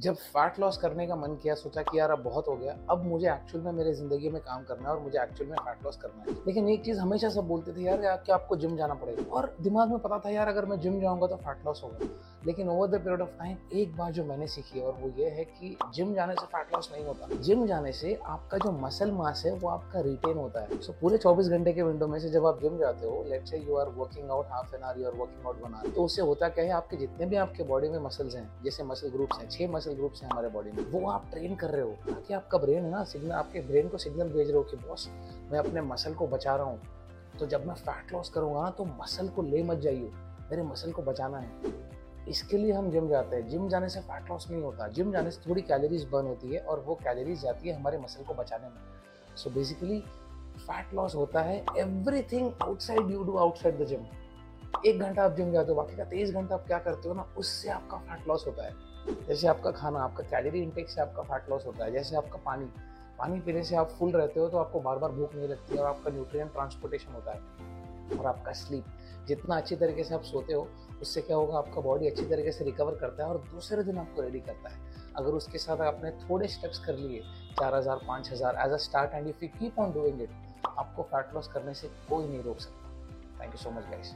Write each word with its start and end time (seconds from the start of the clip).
जब 0.00 0.14
fat 0.14 0.58
loss 0.60 0.76
करने 0.76 1.06
का 1.06 1.16
मन 1.16 1.34
किया, 1.34 1.54
सोचा 1.54 1.82
कि 1.82 1.98
यार 1.98 2.10
अब 2.10 2.22
बहुत 2.22 2.48
हो 2.48 2.56
गया, 2.56 2.76
अब 2.90 3.04
मुझे 3.04 3.28
एक्चुअल 3.28 3.64
में 3.64 3.72
मेरे 3.72 3.92
ज़िंदगी 3.92 4.28
में 4.28 4.42
काम 4.42 4.62
करना 4.62 4.88
है 4.88 4.94
और 4.94 5.00
मुझे 5.02 5.18
एक्चुअल 5.22 5.50
में 5.50 5.56
फैट 5.60 5.84
लॉस 5.84 5.96
करना 5.96 6.22
है। 6.22 6.28
लेकिन 6.46 6.68
एक 6.68 6.84
चीज़ 6.84 6.98
हमेशा 6.98 7.28
सब 7.28 7.48
बोलते 7.48 7.72
थे, 7.72 7.82
यार 7.82 8.22
कि 8.26 8.32
आपको 8.32 8.56
जिम 8.56 8.76
जाना 8.76 8.94
पड़ेगा? 8.94 9.30
और 9.32 9.56
दिमाग 9.60 9.90
में 9.90 9.98
पता 9.98 10.18
था, 10.18 10.30
यार, 10.30 10.48
अगर 10.48 10.66
मैं 10.66 10.80
जिम 10.80 11.00
जाऊँगा 11.00 11.26
तो 11.26 11.36
फैट 11.36 11.66
लॉस 11.66 11.80
होगा। 11.84 11.98
लेकिन 12.46 12.68
over 12.68 12.88
the 12.88 13.00
period 13.00 13.20
of 13.20 13.30
time 13.38 13.56
एक 13.72 13.96
बात 13.96 14.12
जो 14.12 14.24
मैंने 14.24 14.46
सीखी 14.46 14.78
है 14.78 14.84
और 14.86 14.92
वो 15.00 15.08
ये 15.18 15.28
है 15.30 15.44
कि 15.44 15.76
जिम 15.94 16.14
जाने 16.14 16.34
से 16.34 16.46
फैट 16.46 16.74
लॉस 16.74 16.88
नहीं 16.92 17.04
होता। 17.04 17.28
जिम 17.40 17.66
जाने 17.66 17.92
से 17.92 18.14
आपका 18.26 18.58
जो 18.58 18.72
मसल 18.72 19.10
मास 19.12 19.42
है 19.46 19.52
वो 19.52 19.68
आपका 19.68 20.00
रिटेन 20.00 20.38
होता 20.38 20.60
है। 20.60 20.80
सो 20.80 20.92
so, 20.92 20.98
पूरे 21.00 21.18
24 21.18 21.48
घंटे 21.48 21.72
के 21.72 21.82
विंडो 21.82 22.06
में 22.06 22.18
से 22.20 22.30
जब 22.30 22.46
आप 22.46 22.60
जिम 22.62 22.78
जाते 22.78 23.06
हो 23.06 23.22
लेट 23.28 23.46
से 23.46 23.58
you 23.58 23.76
are 23.76 23.88
working 23.88 24.30
out 24.30 24.46
half 24.50 24.74
an 24.74 24.82
hour 24.82 25.00
you 25.00 25.06
are 25.06 25.14
working 25.14 25.46
out 25.46 25.62
one 25.62 25.74
hour 25.74 25.92
तो 25.94 26.04
उससे 26.04 26.22
होता 26.22 26.48
क्या 26.48 26.64
है 26.64 26.70
आपके 26.70 26.96
जितने 26.96 27.26
भी 27.26 27.36
आपके 27.36 27.62
बॉडी 27.62 27.88
में 27.88 27.98
मसल्स 27.98 28.34
हैं 28.36 28.48
जैसे 28.64 28.84
मसल 28.84 29.08
ग्रुप्स 29.08 29.38
हैं 29.38 29.48
छह 29.48 29.68
मसल 29.72 29.94
ग्रुप्स 29.94 30.22
हैं 30.22 30.30
हमारे 30.30 30.48
बॉडी 30.48 30.70
में 30.70 30.84
वो 30.90 31.06
आप 31.10 31.28
ट्रेन 31.32 31.54
कर 31.56 31.70
रहे 31.70 31.82
हो। 31.82 31.92
ताकि 32.08 32.34
आपका 32.34 32.58
ब्रेन 32.58 32.84
है 32.84 32.90
ना 32.90 33.04
सिग्नल 33.04 33.32
आपके 33.32 33.60
ब्रेन 33.60 33.88
को 33.88 33.98
सिग्नल 33.98 34.28
भेज 34.28 34.48
रहे 34.48 34.56
हो 34.56 34.62
कि 34.62 34.76
बॉस 34.76 35.08
मैं 35.52 35.58
अपने 35.58 35.80
मसल 35.80 36.14
को 36.14 36.26
बचा 36.26 36.56
रहा 36.56 36.66
हूँ। 36.66 36.80
तो 37.38 37.46
जब 37.46 37.66
मैं 37.66 37.74
फैट 37.74 38.12
लॉस 38.12 38.28
करूँगा 38.28 38.62
ना 38.62 38.70
तो 38.70 38.84
मसल 38.84 39.28
को 39.28 39.42
ले 39.42 39.62
मत 39.62 39.78
जाइए 39.78 40.10
मेरे 40.50 40.62
मसल 40.62 40.92
को 40.92 41.02
बचाना 41.02 41.38
है। 41.38 41.79
इसके 42.28 42.56
लिए 42.56 42.72
हम 42.72 42.90
जिम 42.90 43.08
जाते 43.08 43.36
हैं। 43.36 43.48
जिम 43.48 43.68
जाने 43.68 43.88
से 43.88 44.00
फैट 44.00 44.30
लॉस 44.30 44.50
नहीं 44.50 44.62
होता। 44.62 44.88
जिम 44.88 45.12
जाने 45.12 45.30
से 45.30 45.48
थोड़ी 45.48 45.62
कैलोरीज 45.62 46.08
बर्न 46.12 46.26
होती 46.26 46.54
है 46.54 46.60
और 46.60 46.80
वो 46.80 46.94
कैलोरीज 46.94 47.42
जाती 47.42 47.68
है 47.68 47.76
हमारे 47.76 47.98
मसल 47.98 48.24
को 48.24 48.34
बचाने 48.34 48.68
में। 48.68 49.36
सो 49.36 49.50
बेसिकली 49.50 50.00
फैट 50.58 50.94
लॉस 50.94 51.14
होता 51.14 51.42
है 51.42 51.64
everything 51.78 52.52
outside 52.62 53.10
you 53.10 53.22
do 53.24 53.36
outside 53.36 53.82
the 53.82 53.86
gym 53.86 54.04
एक 54.86 54.98
घंटा 54.98 55.24
आप 55.24 55.32
जिम 55.32 55.52
जाते 55.52 55.68
हो, 55.68 55.74
बाकी 55.74 55.96
का 55.96 56.04
तेईस 56.04 56.30
घंटा 56.30 56.54
आप 56.54 56.66
क्या 56.66 56.78
करते 56.78 57.08
हो 57.08 57.14
ना, 57.14 57.22
उससे 57.38 57.68
आपका 57.70 57.96
फैट 57.98 58.28
लॉस 58.28 58.46
होता 58.46 58.66
है। 58.66 58.74
जैसे 59.28 59.46
आपका 59.48 59.70
खाना, 59.70 60.00
आपका 60.00 60.24
कैलोरी 60.24 60.62
इंटेक 60.62 60.88
से 60.90 61.00
आपका 61.00 61.22
फैट 61.22 61.50
लॉस 61.50 61.66
होता 61.66 61.84
है। 61.84 61.92
जैसे 61.92 62.16
आपका 62.16 62.38
पानी 62.44 62.70
पानी 63.18 63.40
पीने 63.40 63.62
से 63.64 63.76
आप 63.76 63.88
फुल 63.88 64.10
रहते 64.10 64.40
हो 64.40 64.48
तो 64.48 64.58
आपको 64.58 64.80
बार 64.80 64.98
बार 64.98 65.12
भूख 65.12 65.34
नहीं 65.34 65.48
लगती 65.48 65.76
और 65.76 65.86
आपका 65.86 66.10
न्यूट्रिएंट 66.10 66.52
ट्रांसपोर्टेशन 66.52 67.12
होता 67.12 67.32
है। 67.32 67.40
और 68.12 68.26
आपका 68.26 68.52
स्लीप 68.54 68.84
जितना 69.28 69.56
अच्छी 69.56 69.76
तरीके 69.76 70.04
से 70.04 70.14
आप 70.14 70.22
सोते 70.22 70.52
हो, 70.52 70.68
उससे 71.02 71.20
क्या 71.20 71.36
होगा, 71.36 71.58
आपका 71.58 71.80
बॉडी 71.80 72.08
अच्छी 72.08 72.24
तरीके 72.24 72.52
से 72.52 72.64
रिकवर 72.64 72.94
करता 73.00 73.24
है 73.24 73.30
और 73.30 73.38
दूसरे 73.52 73.82
दिन 73.82 73.98
आपको 73.98 74.22
रेडी 74.22 74.40
करता 74.40 74.68
है। 74.68 74.88
अगर 75.16 75.30
उसके 75.32 75.58
साथ 75.58 75.80
आपने 75.82 76.10
थोड़े 76.20 76.48
स्टेप्स 76.48 76.78
कर 76.84 76.96
लिए, 76.96 77.20
चार 77.60 77.74
हज़ार, 77.74 78.00
पाँच 78.08 78.32
हज़ार 78.32 78.58
as 78.66 78.72
a 78.72 78.76
start 78.84 79.14
and 79.14 79.28
if 79.28 79.44
you 79.44 79.48
keep 79.58 79.78
on 79.78 79.92
doing 79.92 80.22
it 80.22 80.30
आपको 80.68 81.02
फैट 81.04 81.34
लॉस 81.34 81.48
करने 81.48 81.74
से 81.74 81.88
कोई 82.08 82.26
नहीं 82.26 82.42
रोक 82.42 82.60
सकता। 82.60 83.40
Thank 83.40 83.54
you 83.54 83.62
so 83.62 83.70
much 83.70 83.90
guys 83.90 84.14